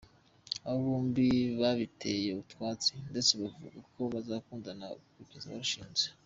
Aba 0.67 0.79
bombi 0.85 1.25
babiteye 1.59 2.29
utwatsi 2.41 2.91
ndetse 3.09 3.31
bavuga 3.41 3.77
ko 3.93 3.99
bazakundana 4.13 4.87
kugeza 5.15 5.51
barushinze. 5.53 6.05